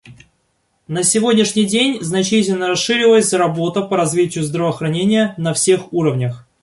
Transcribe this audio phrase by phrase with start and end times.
[0.87, 6.47] На сегодняшний день значительно расширилась работа по развитию здравоохранения на всех уровнях.